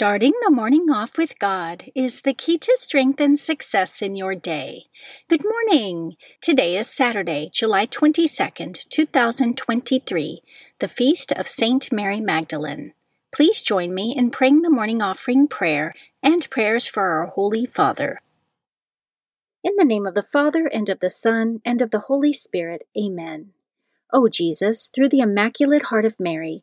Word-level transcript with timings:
Starting 0.00 0.34
the 0.44 0.50
morning 0.52 0.88
off 0.90 1.18
with 1.18 1.40
God 1.40 1.90
is 1.92 2.20
the 2.20 2.32
key 2.32 2.56
to 2.56 2.72
strength 2.76 3.20
and 3.20 3.36
success 3.36 4.00
in 4.00 4.14
your 4.14 4.36
day. 4.36 4.84
Good 5.26 5.42
morning. 5.42 6.14
Today 6.40 6.76
is 6.76 6.88
Saturday, 6.88 7.50
July 7.52 7.84
22nd, 7.84 8.88
2023, 8.90 10.42
the 10.78 10.86
feast 10.86 11.32
of 11.32 11.48
Saint 11.48 11.90
Mary 11.90 12.20
Magdalene. 12.20 12.92
Please 13.32 13.60
join 13.60 13.92
me 13.92 14.14
in 14.16 14.30
praying 14.30 14.62
the 14.62 14.70
morning 14.70 15.02
offering 15.02 15.48
prayer 15.48 15.92
and 16.22 16.48
prayers 16.48 16.86
for 16.86 17.08
our 17.08 17.26
Holy 17.26 17.66
Father. 17.66 18.20
In 19.64 19.72
the 19.78 19.84
name 19.84 20.06
of 20.06 20.14
the 20.14 20.22
Father, 20.22 20.68
and 20.68 20.88
of 20.88 21.00
the 21.00 21.10
Son, 21.10 21.60
and 21.64 21.82
of 21.82 21.90
the 21.90 22.04
Holy 22.06 22.32
Spirit, 22.32 22.86
Amen. 22.96 23.50
O 24.12 24.28
Jesus, 24.28 24.92
through 24.94 25.08
the 25.08 25.18
Immaculate 25.18 25.86
Heart 25.86 26.04
of 26.04 26.20
Mary, 26.20 26.62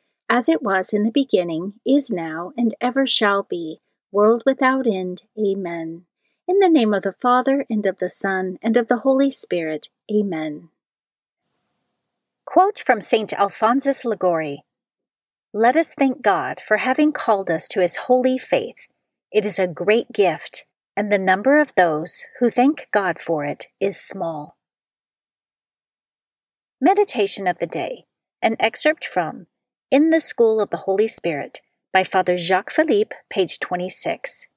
as 0.31 0.47
it 0.47 0.63
was 0.63 0.93
in 0.93 1.03
the 1.03 1.11
beginning, 1.11 1.73
is 1.85 2.09
now, 2.09 2.53
and 2.55 2.73
ever 2.79 3.05
shall 3.05 3.43
be, 3.43 3.81
world 4.13 4.41
without 4.45 4.87
end. 4.87 5.23
Amen. 5.37 6.05
In 6.47 6.59
the 6.59 6.69
name 6.69 6.93
of 6.93 7.03
the 7.03 7.15
Father, 7.21 7.65
and 7.69 7.85
of 7.85 7.97
the 7.97 8.09
Son, 8.09 8.57
and 8.61 8.77
of 8.77 8.87
the 8.87 8.99
Holy 8.99 9.29
Spirit. 9.29 9.89
Amen. 10.09 10.69
Quote 12.45 12.79
from 12.79 13.01
St. 13.01 13.33
Alphonsus 13.33 14.05
Liguori 14.05 14.63
Let 15.51 15.75
us 15.75 15.93
thank 15.93 16.21
God 16.21 16.61
for 16.65 16.77
having 16.77 17.11
called 17.11 17.51
us 17.51 17.67
to 17.67 17.81
his 17.81 18.07
holy 18.07 18.37
faith. 18.37 18.87
It 19.33 19.45
is 19.45 19.59
a 19.59 19.67
great 19.67 20.13
gift, 20.13 20.63
and 20.95 21.11
the 21.11 21.17
number 21.17 21.59
of 21.59 21.75
those 21.75 22.23
who 22.39 22.49
thank 22.49 22.87
God 22.93 23.19
for 23.19 23.43
it 23.43 23.65
is 23.81 23.99
small. 23.99 24.55
Meditation 26.79 27.47
of 27.47 27.57
the 27.57 27.67
Day, 27.67 28.05
an 28.41 28.55
excerpt 28.61 29.03
from 29.03 29.47
In 29.91 30.09
the 30.09 30.21
School 30.21 30.61
of 30.61 30.69
the 30.69 30.85
Holy 30.87 31.09
Spirit 31.09 31.59
by 31.91 32.05
Father 32.05 32.37
Jacques 32.37 32.71
Philippe, 32.71 33.13
page 33.29 33.59
26. 33.59 34.47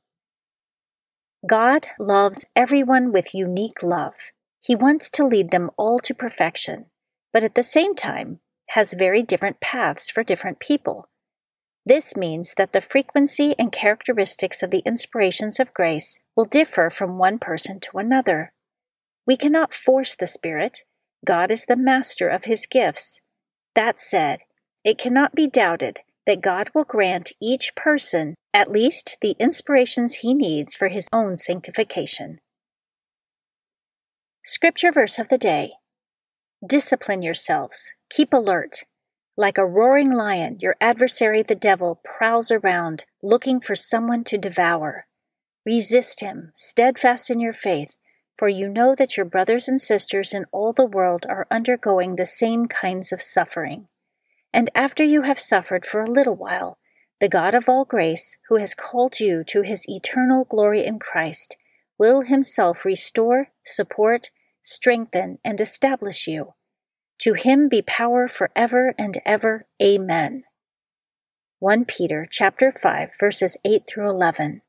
God 1.45 1.89
loves 1.99 2.45
everyone 2.55 3.11
with 3.11 3.34
unique 3.34 3.83
love. 3.83 4.15
He 4.61 4.77
wants 4.77 5.11
to 5.11 5.27
lead 5.27 5.50
them 5.50 5.73
all 5.77 5.99
to 5.99 6.15
perfection, 6.15 6.87
but 7.33 7.43
at 7.43 7.56
the 7.56 7.65
same 7.65 7.97
time 7.97 8.39
has 8.77 8.93
very 8.93 9.25
different 9.25 9.59
paths 9.59 10.09
for 10.09 10.23
different 10.23 10.61
people. 10.61 11.09
This 11.84 12.17
means 12.17 12.55
that 12.56 12.73
the 12.73 12.81
frequency 12.81 13.56
and 13.59 13.73
characteristics 13.73 14.62
of 14.62 14.71
the 14.71 14.84
inspirations 14.87 15.59
of 15.59 15.75
grace 15.75 16.21
will 16.37 16.44
differ 16.44 16.91
from 16.91 17.19
one 17.19 17.41
person 17.41 17.81
to 17.81 17.99
another. 17.99 18.53
We 19.27 19.37
cannot 19.37 19.75
force 19.75 20.15
the 20.15 20.28
Spirit 20.28 20.83
God 21.27 21.50
is 21.50 21.67
the 21.67 21.75
master 21.75 22.28
of 22.28 22.44
his 22.44 22.67
gifts. 22.67 23.21
That 23.75 24.00
said, 24.00 24.39
it 24.84 24.99
cannot 24.99 25.34
be 25.34 25.47
doubted 25.47 26.00
that 26.27 26.41
God 26.41 26.71
will 26.75 26.84
grant 26.84 27.33
each 27.41 27.75
person 27.75 28.34
at 28.53 28.71
least 28.71 29.19
the 29.21 29.34
inspirations 29.39 30.17
he 30.17 30.34
needs 30.34 30.77
for 30.77 30.89
his 30.89 31.09
own 31.12 31.37
sanctification. 31.37 32.39
Scripture 34.44 34.93
verse 34.93 35.19
of 35.19 35.28
the 35.28 35.39
day 35.39 35.73
Discipline 36.67 37.23
yourselves, 37.23 37.94
keep 38.09 38.33
alert. 38.33 38.84
Like 39.37 39.59
a 39.59 39.67
roaring 39.67 40.12
lion, 40.12 40.59
your 40.61 40.77
adversary 40.81 41.43
the 41.43 41.56
devil 41.56 42.00
prowls 42.05 42.50
around, 42.50 43.05
looking 43.23 43.61
for 43.61 43.75
someone 43.75 44.23
to 44.25 44.39
devour. 44.39 45.06
Resist 45.67 46.21
him, 46.21 46.53
steadfast 46.55 47.31
in 47.31 47.41
your 47.41 47.53
faith 47.53 47.97
for 48.37 48.49
you 48.49 48.69
know 48.69 48.94
that 48.94 49.17
your 49.17 49.27
brothers 49.27 49.69
and 49.69 49.81
sisters 49.81 50.34
in 50.34 50.44
all 50.50 50.73
the 50.73 50.87
world 50.87 51.25
are 51.28 51.47
undergoing 51.50 52.17
the 52.17 52.27
same 52.27 52.67
kinds 52.67 53.12
of 53.12 53.23
suffering. 53.23 53.87
And 54.54 54.70
after 54.72 55.03
you 55.03 55.22
have 55.22 55.41
suffered 55.41 55.84
for 55.84 56.00
a 56.00 56.10
little 56.10 56.37
while, 56.37 56.78
the 57.20 57.28
God 57.28 57.56
of 57.56 57.69
all 57.69 57.84
grace, 57.84 58.38
who 58.48 58.56
has 58.59 58.76
called 58.76 59.19
you 59.19 59.42
to 59.48 59.62
his 59.62 59.84
eternal 59.88 60.44
glory 60.44 60.87
in 60.87 61.00
Christ, 61.00 61.56
will 61.98 62.20
himself 62.20 62.84
restore, 62.84 63.48
support, 63.64 64.31
strengthen, 64.62 65.41
and 65.44 65.60
establish 65.60 66.28
you. 66.28 66.54
To 67.22 67.32
him 67.32 67.69
be 67.69 67.82
power 67.82 68.28
forever 68.28 68.94
and 68.97 69.20
ever. 69.26 69.66
Amen. 69.82 70.44
1 71.59 71.84
Peter 71.87 72.25
chapter 72.31 72.70
5 72.70 73.10
verses 73.19 73.56
8 73.64 73.82
through 73.88 74.09
11. 74.09 74.62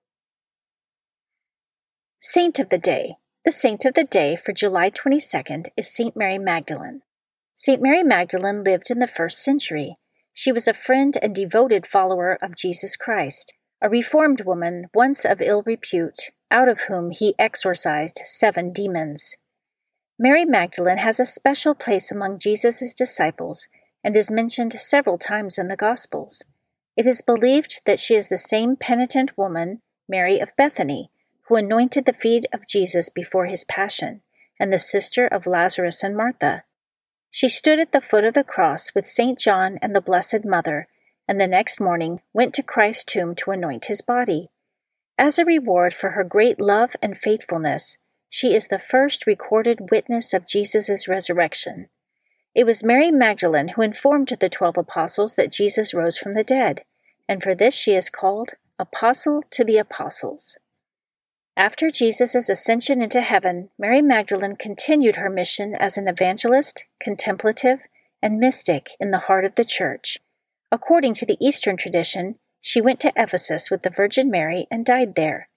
Saint 2.20 2.58
of 2.58 2.70
the 2.70 2.80
day 2.80 3.18
the 3.44 3.52
saint 3.52 3.86
of 3.86 3.94
the 3.94 4.04
day 4.04 4.36
for 4.36 4.52
July 4.52 4.90
22nd 4.90 5.68
is 5.78 5.94
St. 5.94 6.18
Mary 6.18 6.40
Magdalene. 6.40 7.04
St. 7.58 7.82
Mary 7.82 8.04
Magdalene 8.04 8.66
lived 8.66 8.92
in 8.92 9.00
the 9.00 9.08
first 9.08 9.42
century. 9.42 9.96
She 10.34 10.52
was 10.52 10.68
a 10.68 10.74
friend 10.74 11.18
and 11.22 11.34
devoted 11.34 11.88
follower 11.88 12.38
of 12.42 12.58
Jesus 12.58 12.98
Christ, 12.98 13.54
a 13.82 13.88
reformed 13.88 14.42
woman 14.42 14.88
once 14.94 15.24
of 15.24 15.42
ill 15.42 15.64
repute, 15.66 16.32
out 16.52 16.68
of 16.68 16.82
whom 16.82 17.12
he 17.12 17.34
exorcised 17.40 18.20
seven 18.26 18.74
demons. 18.74 19.38
Mary 20.20 20.44
Magdalene 20.44 20.98
has 20.98 21.18
a 21.18 21.26
special 21.26 21.74
place 21.74 22.12
among 22.12 22.40
Jesus' 22.40 22.94
disciples 22.94 23.70
and 24.04 24.18
is 24.18 24.30
mentioned 24.30 24.74
several 24.74 25.18
times 25.18 25.58
in 25.58 25.70
the 25.70 25.78
Gospels. 25.78 26.44
It 26.98 27.08
is 27.08 27.22
believed 27.22 27.82
that 27.86 28.00
she 28.00 28.16
is 28.16 28.28
the 28.28 28.38
same 28.38 28.76
penitent 28.76 29.38
woman, 29.38 29.82
Mary 30.10 30.40
of 30.40 30.56
Bethany, 30.58 31.10
who 31.48 31.56
anointed 31.56 32.06
the 32.06 32.14
feet 32.14 32.46
of 32.54 32.68
Jesus 32.68 33.10
before 33.10 33.46
his 33.46 33.64
passion, 33.64 34.22
and 34.60 34.74
the 34.74 34.78
sister 34.78 35.26
of 35.26 35.48
Lazarus 35.48 36.04
and 36.04 36.18
Martha. 36.18 36.64
She 37.36 37.50
stood 37.50 37.80
at 37.80 37.92
the 37.92 38.00
foot 38.00 38.24
of 38.24 38.34
the 38.34 38.46
cross 38.46 38.96
with 38.96 39.06
St. 39.06 39.38
John 39.38 39.78
and 39.82 39.94
the 39.94 40.00
Blessed 40.00 40.46
Mother, 40.46 40.88
and 41.28 41.38
the 41.38 41.48
next 41.48 41.82
morning 41.82 42.22
went 42.32 42.54
to 42.54 42.64
Christ's 42.64 43.04
tomb 43.04 43.36
to 43.36 43.52
anoint 43.52 43.88
his 43.88 44.02
body. 44.02 44.52
As 45.18 45.38
a 45.38 45.44
reward 45.44 45.94
for 45.94 46.12
her 46.12 46.24
great 46.24 46.62
love 46.62 46.96
and 47.02 47.18
faithfulness, 47.18 47.98
she 48.30 48.56
is 48.56 48.70
the 48.70 48.80
first 48.80 49.28
recorded 49.28 49.92
witness 49.92 50.34
of 50.34 50.48
Jesus' 50.48 51.10
resurrection. 51.10 51.90
It 52.56 52.64
was 52.64 52.86
Mary 52.86 53.12
Magdalene 53.12 53.74
who 53.76 53.82
informed 53.82 54.30
the 54.30 54.48
twelve 54.48 54.78
apostles 54.78 55.36
that 55.36 55.52
Jesus 55.52 55.94
rose 55.94 56.18
from 56.18 56.32
the 56.32 56.42
dead, 56.44 56.84
and 57.28 57.44
for 57.44 57.54
this 57.54 57.76
she 57.76 57.96
is 57.96 58.10
called 58.10 58.52
Apostle 58.80 59.44
to 59.52 59.66
the 59.66 59.78
Apostles. 59.78 60.58
After 61.58 61.90
Jesus' 61.90 62.50
ascension 62.50 63.02
into 63.02 63.22
heaven, 63.22 63.70
Mary 63.80 64.02
Magdalene 64.02 64.58
continued 64.58 65.16
her 65.16 65.30
mission 65.30 65.74
as 65.74 65.98
an 65.98 66.08
evangelist, 66.08 66.84
contemplative, 67.00 67.80
and 68.22 68.40
mystic 68.40 68.90
in 69.00 69.12
the 69.12 69.20
heart 69.20 69.46
of 69.46 69.56
the 69.56 69.64
Church. 69.64 70.18
According 70.70 71.14
to 71.14 71.26
the 71.26 71.38
Eastern 71.40 71.78
tradition, 71.78 72.40
she 72.60 72.82
went 72.82 73.00
to 73.02 73.14
Ephesus 73.16 73.72
with 73.72 73.84
the 73.84 73.90
Virgin 73.90 74.30
Mary 74.30 74.68
and 74.70 74.86
died 74.86 75.16
there. 75.16 75.48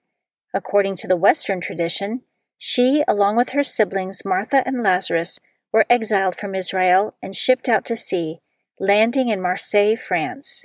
According 0.54 0.94
to 0.96 1.08
the 1.08 1.16
Western 1.16 1.60
tradition, 1.60 2.22
She, 2.56 3.02
along 3.08 3.36
with 3.36 3.50
her 3.50 3.64
siblings 3.64 4.24
Martha 4.24 4.62
and 4.64 4.84
Lazarus, 4.84 5.40
were 5.72 5.86
exiled 5.90 6.36
from 6.36 6.54
Israel 6.54 7.16
and 7.20 7.34
shipped 7.34 7.68
out 7.68 7.84
to 7.86 7.96
sea, 7.96 8.38
landing 8.78 9.30
in 9.30 9.42
Marseille, 9.42 9.96
France. 9.96 10.64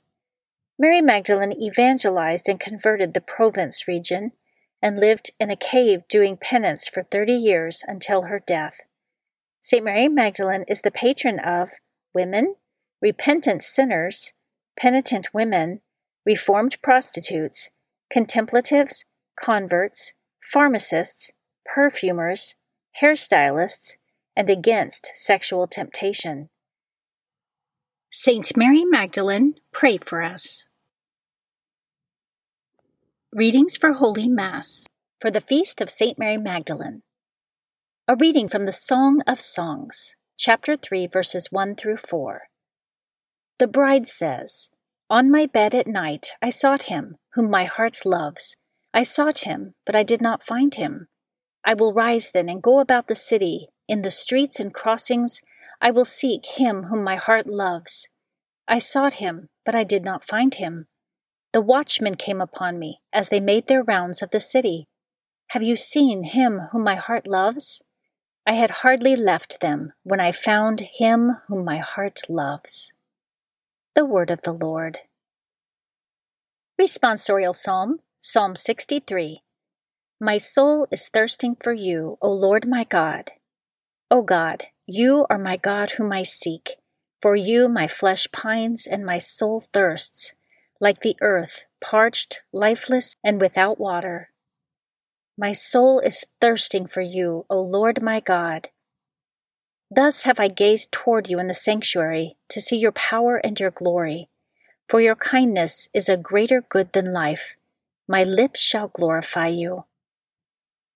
Mary 0.78 1.02
Magdalene 1.02 1.54
evangelized 1.54 2.48
and 2.48 2.60
converted 2.60 3.14
the 3.14 3.22
Provence 3.22 3.88
region 3.88 4.34
and 4.84 5.00
lived 5.00 5.32
in 5.40 5.50
a 5.50 5.56
cave 5.56 6.02
doing 6.10 6.36
penance 6.36 6.90
for 6.90 7.04
30 7.04 7.32
years 7.32 7.86
until 7.88 8.24
her 8.24 8.44
death. 8.46 8.82
St. 9.62 9.84
Mary 9.84 10.10
Magdalene 10.10 10.66
is 10.68 10.82
the 10.82 10.92
patron 10.92 11.40
of 11.40 11.70
women, 12.14 12.56
repentant 13.02 13.64
sinners, 13.64 14.34
penitent 14.78 15.34
women, 15.34 15.80
reformed 16.26 16.78
prostitutes, 16.82 17.70
contemplatives, 18.12 19.06
converts, 19.40 20.14
pharmacists, 20.52 21.32
perfumers, 21.66 22.56
hairstylists, 23.02 23.96
and 24.36 24.50
against 24.50 25.12
sexual 25.16 25.66
temptation. 25.66 26.50
Saint 28.12 28.58
Mary 28.58 28.84
Magdalene, 28.84 29.56
pray 29.72 29.98
for 29.98 30.22
us. 30.22 30.68
Readings 33.36 33.76
for 33.76 33.94
Holy 33.94 34.30
Mass 34.30 34.86
for 35.20 35.32
the 35.32 35.42
Feast 35.42 35.82
of 35.82 35.90
Saint 35.90 36.20
Mary 36.20 36.38
Magdalene. 36.38 37.02
A 38.08 38.16
reading 38.16 38.48
from 38.48 38.66
the 38.66 38.72
Song 38.72 39.22
of 39.26 39.42
Songs, 39.42 40.14
chapter 40.38 40.78
3, 40.78 41.08
verses 41.08 41.48
1 41.50 41.74
through 41.74 41.98
4. 41.98 42.44
The 43.58 43.66
bride 43.66 44.08
says, 44.08 44.70
On 45.10 45.32
my 45.32 45.48
bed 45.48 45.74
at 45.74 45.88
night 45.88 46.34
I 46.44 46.52
sought 46.52 46.84
him, 46.84 47.16
whom 47.34 47.50
my 47.50 47.64
heart 47.64 48.06
loves. 48.06 48.56
I 48.94 49.02
sought 49.02 49.40
him, 49.40 49.74
but 49.84 49.96
I 49.96 50.04
did 50.04 50.22
not 50.22 50.44
find 50.44 50.76
him. 50.76 51.08
I 51.66 51.74
will 51.74 51.92
rise 51.92 52.30
then 52.30 52.48
and 52.50 52.62
go 52.62 52.80
about 52.80 53.08
the 53.08 53.16
city. 53.16 53.70
In 53.88 54.04
the 54.04 54.12
streets 54.12 54.60
and 54.60 54.72
crossings 54.72 55.42
I 55.82 55.90
will 55.90 56.06
seek 56.06 56.46
him 56.60 56.84
whom 56.84 57.04
my 57.04 57.16
heart 57.16 57.48
loves. 57.48 58.08
I 58.68 58.78
sought 58.78 59.16
him, 59.16 59.48
but 59.66 59.74
I 59.74 59.84
did 59.84 60.06
not 60.06 60.24
find 60.24 60.54
him. 60.54 60.86
The 61.54 61.62
watchmen 61.62 62.16
came 62.16 62.42
upon 62.42 62.80
me 62.80 63.00
as 63.14 63.30
they 63.30 63.40
made 63.40 63.68
their 63.68 63.84
rounds 63.84 64.24
of 64.24 64.32
the 64.32 64.40
city. 64.40 64.88
Have 65.50 65.62
you 65.62 65.76
seen 65.76 66.24
him 66.24 66.70
whom 66.72 66.84
my 66.84 66.96
heart 66.96 67.28
loves? 67.28 67.84
I 68.48 68.54
had 68.54 68.82
hardly 68.82 69.16
left 69.16 69.62
them 69.62 69.94
when 70.02 70.20
I 70.20 70.32
found 70.32 70.80
him 70.80 71.38
whom 71.48 71.64
my 71.64 71.78
heart 71.78 72.22
loves. 72.28 72.92
The 73.94 74.04
Word 74.04 74.32
of 74.32 74.42
the 74.42 74.52
Lord. 74.52 75.00
Responsorial 76.82 77.56
Psalm 77.56 78.00
Psalm 78.20 78.56
63 78.56 79.44
My 80.20 80.40
soul 80.40 80.88
is 80.90 81.08
thirsting 81.08 81.56
for 81.62 81.72
you, 81.72 82.18
O 82.20 82.32
Lord 82.32 82.68
my 82.68 82.84
God. 82.84 83.30
O 84.10 84.24
God, 84.24 84.64
you 84.88 85.28
are 85.30 85.38
my 85.38 85.58
God 85.58 85.92
whom 85.92 86.12
I 86.12 86.24
seek. 86.24 86.78
For 87.22 87.36
you 87.36 87.70
my 87.70 87.88
flesh 87.88 88.28
pines 88.32 88.88
and 88.88 89.06
my 89.06 89.20
soul 89.20 89.62
thirsts, 89.72 90.34
like 90.84 91.00
the 91.00 91.16
earth, 91.22 91.64
parched, 91.82 92.42
lifeless, 92.52 93.16
and 93.24 93.40
without 93.40 93.80
water. 93.80 94.32
My 95.38 95.54
soul 95.54 96.02
is 96.02 96.26
thirsting 96.42 96.88
for 96.88 97.00
you, 97.00 97.46
O 97.50 97.62
Lord 97.62 98.02
my 98.02 98.20
God. 98.20 98.68
Thus 99.90 100.24
have 100.24 100.42
I 100.42 100.50
gazed 100.50 100.92
toward 100.92 101.30
you 101.30 101.40
in 101.40 101.48
the 101.48 101.54
sanctuary 101.54 102.36
to 102.50 102.60
see 102.60 102.76
your 102.76 102.92
power 102.92 103.38
and 103.38 103.58
your 103.58 103.72
glory. 103.72 104.28
For 104.90 105.00
your 105.00 105.16
kindness 105.16 105.88
is 105.94 106.10
a 106.10 106.18
greater 106.18 106.60
good 106.60 106.92
than 106.92 107.14
life 107.14 107.56
my 108.06 108.24
lips 108.26 108.60
shall 108.60 108.90
glorify 108.90 109.48
you. 109.48 109.86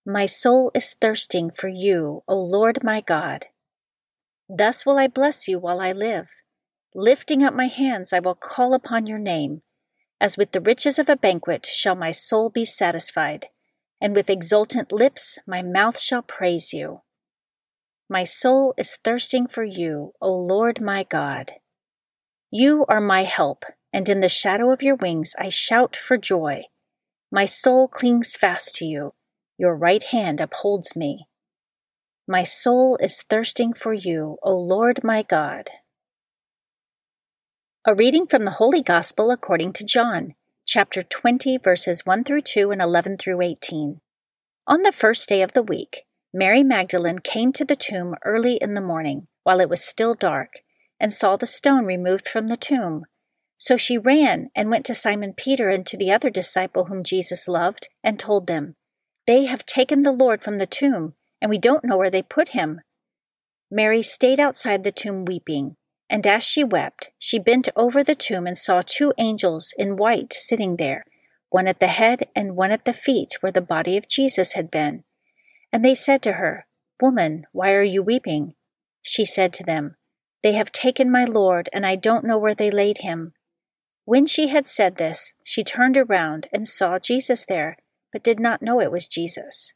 My 0.06 0.26
soul 0.26 0.70
is 0.76 0.98
thirsting 1.00 1.50
for 1.50 1.70
you, 1.70 2.24
O 2.28 2.36
Lord 2.36 2.84
my 2.84 3.00
God. 3.00 3.46
Thus 4.50 4.86
will 4.86 4.98
I 4.98 5.08
bless 5.08 5.48
you 5.48 5.58
while 5.60 5.80
I 5.80 5.94
live. 5.94 6.28
Lifting 6.94 7.42
up 7.42 7.54
my 7.54 7.68
hands, 7.68 8.12
I 8.12 8.20
will 8.20 8.36
call 8.36 8.74
upon 8.74 9.06
your 9.06 9.20
name. 9.20 9.62
As 10.20 10.38
with 10.38 10.52
the 10.52 10.62
riches 10.62 10.98
of 10.98 11.10
a 11.10 11.16
banquet 11.16 11.66
shall 11.66 11.96
my 11.96 12.12
soul 12.12 12.50
be 12.50 12.66
satisfied, 12.66 13.48
and 14.02 14.16
with 14.16 14.30
exultant 14.30 14.92
lips 14.92 15.38
my 15.46 15.62
mouth 15.62 16.00
shall 16.00 16.22
praise 16.22 16.74
you. 16.74 17.02
My 18.10 18.24
soul 18.24 18.74
is 18.78 18.98
thirsting 19.04 19.48
for 19.48 19.64
you, 19.64 20.14
O 20.22 20.32
Lord 20.34 20.82
my 20.82 21.04
God. 21.04 21.54
You 22.50 22.86
are 22.88 23.02
my 23.02 23.24
help, 23.24 23.66
and 23.92 24.08
in 24.08 24.22
the 24.22 24.30
shadow 24.30 24.72
of 24.72 24.82
your 24.82 24.96
wings 24.96 25.36
I 25.38 25.50
shout 25.50 25.96
for 25.96 26.18
joy. 26.18 26.64
My 27.32 27.46
soul 27.46 27.88
clings 27.88 28.36
fast 28.36 28.74
to 28.76 28.86
you. 28.86 29.14
Your 29.58 29.76
right 29.76 30.04
hand 30.04 30.40
upholds 30.40 30.96
me. 30.96 31.28
My 32.28 32.44
soul 32.44 32.98
is 33.02 33.24
thirsting 33.24 33.74
for 33.74 33.94
you, 33.94 34.38
O 34.42 34.56
Lord 34.56 35.04
my 35.04 35.22
God. 35.24 35.70
A 37.90 37.96
reading 37.96 38.28
from 38.28 38.44
the 38.44 38.52
Holy 38.52 38.82
Gospel 38.82 39.32
according 39.32 39.72
to 39.72 39.86
John, 39.86 40.36
chapter 40.66 41.02
20, 41.02 41.58
verses 41.60 42.06
1 42.06 42.26
through 42.26 42.42
2 42.42 42.72
and 42.72 42.82
11 42.82 43.16
through 43.16 43.42
18. 43.42 44.02
On 44.68 44.82
the 44.82 44.92
first 44.92 45.30
day 45.30 45.42
of 45.42 45.54
the 45.54 45.64
week, 45.64 46.04
Mary 46.34 46.64
Magdalene 46.64 47.20
came 47.20 47.54
to 47.54 47.64
the 47.64 47.78
tomb 47.78 48.16
early 48.26 48.56
in 48.56 48.74
the 48.74 48.82
morning, 48.82 49.28
while 49.44 49.62
it 49.62 49.70
was 49.70 49.82
still 49.82 50.16
dark, 50.16 50.64
and 51.00 51.14
saw 51.14 51.38
the 51.38 51.46
stone 51.46 51.86
removed 51.86 52.28
from 52.28 52.48
the 52.48 52.58
tomb. 52.58 53.06
So 53.56 53.78
she 53.78 53.98
ran 53.98 54.50
and 54.54 54.70
went 54.70 54.86
to 54.88 54.94
Simon 54.94 55.32
Peter 55.32 55.70
and 55.70 55.86
to 55.86 55.96
the 55.96 56.12
other 56.12 56.30
disciple 56.30 56.88
whom 56.88 57.06
Jesus 57.06 57.48
loved, 57.48 57.88
and 58.04 58.20
told 58.20 58.48
them, 58.48 58.76
They 59.28 59.46
have 59.46 59.66
taken 59.66 60.02
the 60.02 60.12
Lord 60.12 60.44
from 60.44 60.58
the 60.58 60.68
tomb, 60.68 61.14
and 61.42 61.50
we 61.50 61.58
don't 61.58 61.86
know 61.86 61.96
where 61.96 62.10
they 62.10 62.22
put 62.22 62.50
him. 62.50 62.82
Mary 63.72 64.02
stayed 64.02 64.42
outside 64.42 64.84
the 64.84 64.92
tomb 64.92 65.24
weeping, 65.24 65.78
and 66.10 66.26
as 66.26 66.44
she 66.44 66.64
wept, 66.64 67.12
she 67.20 67.38
bent 67.38 67.68
over 67.76 68.04
the 68.04 68.16
tomb 68.16 68.48
and 68.48 68.58
saw 68.58 68.82
two 68.86 69.14
angels 69.18 69.74
in 69.78 69.98
white 69.98 70.32
sitting 70.32 70.78
there, 70.78 71.06
one 71.50 71.68
at 71.68 71.80
the 71.80 71.88
head 71.88 72.30
and 72.36 72.56
one 72.56 72.72
at 72.72 72.86
the 72.86 72.94
feet 72.94 73.38
where 73.42 73.52
the 73.52 73.62
body 73.62 73.98
of 73.98 74.08
Jesus 74.08 74.54
had 74.54 74.72
been. 74.72 75.04
And 75.72 75.84
they 75.84 75.96
said 75.96 76.22
to 76.24 76.34
her, 76.34 76.66
Woman, 77.02 77.46
why 77.52 77.74
are 77.74 77.84
you 77.84 78.02
weeping? 78.02 78.56
She 79.02 79.26
said 79.26 79.52
to 79.54 79.64
them, 79.64 79.96
They 80.44 80.54
have 80.54 80.72
taken 80.72 81.12
my 81.12 81.26
Lord, 81.26 81.70
and 81.74 81.86
I 81.86 81.96
don't 81.96 82.26
know 82.26 82.38
where 82.38 82.56
they 82.56 82.72
laid 82.72 83.00
him. 83.00 83.34
When 84.06 84.26
she 84.26 84.48
had 84.48 84.68
said 84.68 84.96
this, 84.96 85.34
she 85.44 85.64
turned 85.64 85.98
around 85.98 86.48
and 86.54 86.66
saw 86.66 86.98
Jesus 86.98 87.46
there, 87.46 87.78
but 88.14 88.24
did 88.24 88.40
not 88.40 88.62
know 88.62 88.80
it 88.80 88.92
was 88.92 89.08
Jesus. 89.10 89.74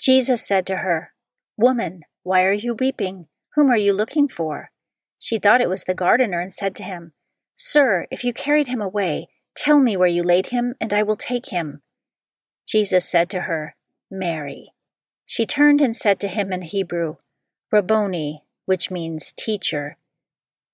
Jesus 0.00 0.46
said 0.46 0.66
to 0.66 0.78
her, 0.78 1.12
Woman, 1.56 2.02
why 2.24 2.42
are 2.42 2.52
you 2.52 2.74
weeping? 2.74 3.28
Whom 3.54 3.70
are 3.70 3.76
you 3.76 3.92
looking 3.92 4.28
for? 4.28 4.69
She 5.22 5.38
thought 5.38 5.60
it 5.60 5.68
was 5.68 5.84
the 5.84 5.94
gardener 5.94 6.40
and 6.40 6.50
said 6.50 6.74
to 6.76 6.82
him, 6.82 7.12
Sir, 7.54 8.06
if 8.10 8.24
you 8.24 8.32
carried 8.32 8.68
him 8.68 8.80
away, 8.80 9.28
tell 9.54 9.78
me 9.78 9.94
where 9.94 10.08
you 10.08 10.22
laid 10.22 10.46
him, 10.46 10.74
and 10.80 10.94
I 10.94 11.02
will 11.02 11.16
take 11.16 11.50
him. 11.50 11.82
Jesus 12.66 13.08
said 13.08 13.28
to 13.30 13.42
her, 13.42 13.76
Mary. 14.10 14.72
She 15.26 15.44
turned 15.44 15.82
and 15.82 15.94
said 15.94 16.18
to 16.20 16.28
him 16.28 16.52
in 16.52 16.62
Hebrew, 16.62 17.16
Rabboni, 17.70 18.44
which 18.64 18.90
means 18.90 19.32
teacher. 19.32 19.98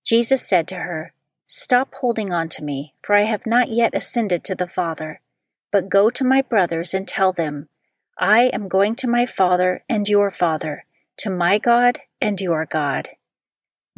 Jesus 0.05 0.47
said 0.47 0.69
to 0.69 0.77
her, 0.77 1.13
Stop 1.47 1.95
holding 1.97 2.33
on 2.33 2.49
to 2.51 2.63
me, 2.63 2.95
for 3.03 3.17
I 3.17 3.23
have 3.23 3.47
not 3.47 3.69
yet 3.69 3.95
ascended 3.95 4.45
to 4.45 4.55
the 4.55 4.69
Father. 4.69 5.21
But 5.73 5.89
go 5.89 6.09
to 6.11 6.25
my 6.25 6.41
brothers 6.41 6.95
and 6.95 7.07
tell 7.07 7.33
them, 7.33 7.69
I 8.17 8.43
am 8.45 8.69
going 8.69 8.95
to 8.97 9.09
my 9.09 9.27
Father 9.27 9.83
and 9.89 10.09
your 10.09 10.31
Father, 10.31 10.85
to 11.19 11.31
my 11.31 11.59
God 11.59 11.99
and 12.21 12.41
your 12.41 12.65
God. 12.65 13.11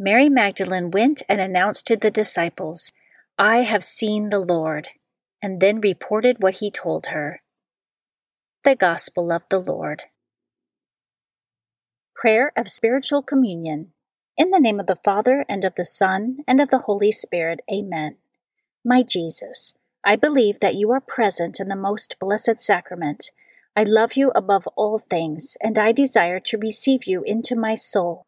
Mary 0.01 0.29
Magdalene 0.29 0.91
went 0.91 1.21
and 1.27 1.41
announced 1.41 1.85
to 1.87 1.97
the 1.97 2.09
disciples, 2.09 2.93
I 3.37 3.63
have 3.63 3.83
seen 3.83 4.29
the 4.29 4.39
Lord, 4.39 4.87
and 5.41 5.59
then 5.59 5.81
reported 5.81 6.37
what 6.39 6.55
he 6.55 6.71
told 6.71 7.07
her. 7.07 7.41
The 8.63 8.77
Gospel 8.77 9.29
of 9.29 9.41
the 9.49 9.59
Lord. 9.59 10.03
Prayer 12.15 12.53
of 12.55 12.69
Spiritual 12.69 13.23
Communion. 13.23 13.91
In 14.37 14.51
the 14.51 14.59
name 14.61 14.79
of 14.79 14.87
the 14.87 14.99
Father, 15.03 15.43
and 15.49 15.65
of 15.65 15.75
the 15.75 15.83
Son, 15.83 16.37
and 16.47 16.61
of 16.61 16.69
the 16.69 16.79
Holy 16.79 17.11
Spirit. 17.11 17.59
Amen. 17.69 18.15
My 18.85 19.03
Jesus, 19.03 19.75
I 20.01 20.15
believe 20.15 20.61
that 20.61 20.75
you 20.75 20.91
are 20.91 21.01
present 21.01 21.59
in 21.59 21.67
the 21.67 21.75
most 21.75 22.15
blessed 22.21 22.61
sacrament. 22.61 23.31
I 23.75 23.83
love 23.83 24.13
you 24.13 24.31
above 24.33 24.65
all 24.77 24.99
things, 24.99 25.57
and 25.59 25.77
I 25.77 25.91
desire 25.91 26.39
to 26.39 26.57
receive 26.57 27.03
you 27.05 27.21
into 27.25 27.57
my 27.57 27.75
soul. 27.75 28.27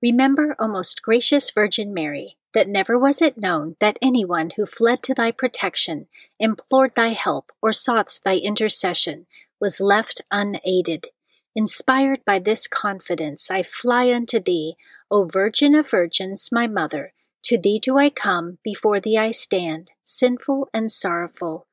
Remember, 0.00 0.54
O 0.60 0.68
most 0.68 1.02
gracious 1.02 1.50
Virgin 1.50 1.92
Mary, 1.92 2.36
that 2.54 2.68
never 2.68 2.98
was 2.98 3.20
it 3.20 3.36
known 3.36 3.76
that 3.80 3.98
anyone 4.00 4.50
who 4.56 4.64
fled 4.64 5.02
to 5.02 5.14
thy 5.14 5.32
protection, 5.32 6.06
implored 6.38 6.94
thy 6.94 7.08
help, 7.08 7.50
or 7.60 7.72
sought 7.72 8.20
thy 8.24 8.36
intercession 8.36 9.26
was 9.60 9.80
left 9.80 10.20
unaided. 10.30 11.08
Inspired 11.56 12.24
by 12.24 12.38
this 12.38 12.68
confidence, 12.68 13.50
I 13.50 13.64
fly 13.64 14.12
unto 14.12 14.38
thee, 14.38 14.76
O 15.10 15.24
Virgin 15.24 15.74
of 15.74 15.90
Virgins, 15.90 16.50
my 16.52 16.68
Mother. 16.68 17.12
To 17.44 17.58
thee 17.58 17.80
do 17.80 17.98
I 17.98 18.10
come, 18.10 18.58
before 18.62 19.00
thee 19.00 19.18
I 19.18 19.32
stand, 19.32 19.92
sinful 20.04 20.68
and 20.72 20.92
sorrowful. 20.92 21.66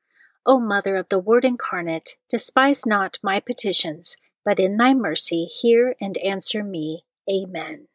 O 0.44 0.58
Mother 0.58 0.96
of 0.96 1.08
the 1.08 1.18
Word 1.20 1.44
incarnate, 1.44 2.16
despise 2.28 2.84
not 2.84 3.18
my 3.22 3.38
petitions, 3.38 4.16
but 4.44 4.58
in 4.58 4.76
thy 4.76 4.94
mercy 4.94 5.44
hear 5.44 5.94
and 6.00 6.18
answer 6.18 6.64
me. 6.64 7.04
Amen. 7.30 7.86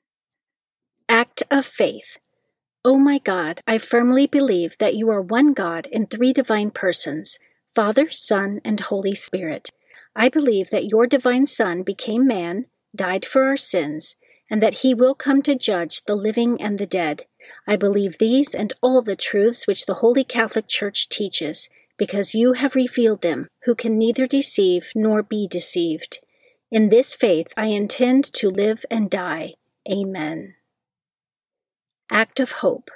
Act 1.12 1.44
of 1.52 1.66
Faith. 1.66 2.20
O 2.86 2.98
my 2.98 3.18
God, 3.18 3.60
I 3.68 3.80
firmly 3.80 4.28
believe 4.28 4.78
that 4.78 4.96
you 4.96 5.10
are 5.10 5.22
one 5.22 5.52
God 5.52 5.88
in 5.88 6.06
three 6.06 6.32
divine 6.32 6.72
persons 6.72 7.38
Father, 7.76 8.10
Son, 8.10 8.62
and 8.64 8.80
Holy 8.80 9.14
Spirit. 9.14 9.72
I 10.16 10.30
believe 10.30 10.70
that 10.70 10.86
your 10.86 11.08
divine 11.08 11.48
Son 11.48 11.84
became 11.84 12.26
man, 12.26 12.68
died 12.96 13.26
for 13.26 13.44
our 13.44 13.58
sins, 13.58 14.16
and 14.50 14.64
that 14.64 14.86
he 14.86 14.94
will 14.94 15.14
come 15.14 15.42
to 15.42 15.54
judge 15.54 16.02
the 16.06 16.16
living 16.16 16.62
and 16.62 16.78
the 16.78 16.88
dead. 16.88 17.26
I 17.68 17.76
believe 17.76 18.18
these 18.18 18.56
and 18.56 18.72
all 18.82 19.02
the 19.02 19.18
truths 19.18 19.68
which 19.68 19.88
the 19.88 19.96
Holy 19.96 20.24
Catholic 20.24 20.70
Church 20.70 21.10
teaches, 21.10 21.68
because 21.98 22.34
you 22.34 22.54
have 22.54 22.74
revealed 22.74 23.22
them, 23.22 23.48
who 23.66 23.76
can 23.76 23.98
neither 23.98 24.28
deceive 24.28 24.94
nor 24.96 25.24
be 25.24 25.46
deceived. 25.46 26.20
In 26.72 26.88
this 26.88 27.14
faith 27.14 27.54
I 27.58 27.66
intend 27.66 28.24
to 28.36 28.50
live 28.50 28.86
and 28.90 29.10
die. 29.10 29.56
Amen. 29.92 30.56
Act 32.12 32.42
of 32.42 32.52
Hope. 32.52 32.92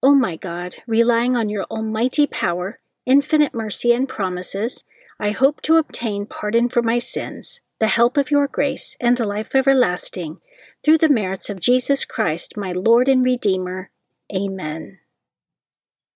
O 0.00 0.10
oh 0.10 0.14
my 0.14 0.36
God, 0.36 0.76
relying 0.86 1.34
on 1.34 1.48
your 1.48 1.64
almighty 1.64 2.24
power, 2.24 2.78
infinite 3.04 3.52
mercy, 3.52 3.92
and 3.92 4.08
promises, 4.08 4.84
I 5.18 5.32
hope 5.32 5.60
to 5.62 5.76
obtain 5.76 6.26
pardon 6.26 6.68
for 6.68 6.80
my 6.80 6.98
sins, 6.98 7.62
the 7.80 7.88
help 7.88 8.16
of 8.16 8.30
your 8.30 8.46
grace, 8.46 8.96
and 9.00 9.16
the 9.16 9.26
life 9.26 9.56
everlasting, 9.56 10.38
through 10.84 10.98
the 10.98 11.08
merits 11.08 11.50
of 11.50 11.58
Jesus 11.58 12.04
Christ, 12.04 12.56
my 12.56 12.70
Lord 12.70 13.08
and 13.08 13.24
Redeemer. 13.24 13.90
Amen. 14.32 14.98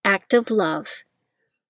Act 0.04 0.33
of 0.33 0.49
Love. 0.49 1.02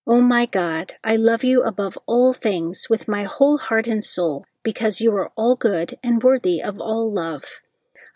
O 0.06 0.16
oh 0.16 0.20
my 0.20 0.44
God, 0.44 0.94
I 1.02 1.16
love 1.16 1.44
you 1.44 1.62
above 1.62 1.98
all 2.04 2.34
things 2.34 2.88
with 2.90 3.08
my 3.08 3.24
whole 3.24 3.56
heart 3.56 3.86
and 3.86 4.04
soul, 4.04 4.44
because 4.62 5.00
you 5.00 5.16
are 5.16 5.32
all 5.34 5.56
good 5.56 5.98
and 6.02 6.22
worthy 6.22 6.62
of 6.62 6.78
all 6.78 7.10
love. 7.10 7.60